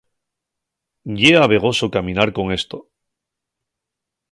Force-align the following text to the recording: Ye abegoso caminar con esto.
Ye 1.19 1.31
abegoso 1.45 1.85
caminar 1.95 2.29
con 2.37 2.45
esto. 2.59 2.77